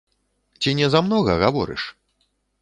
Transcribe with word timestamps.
Ці 0.63 0.73
не 0.79 0.87
замнога 0.95 1.37
гаворыш? 1.45 1.83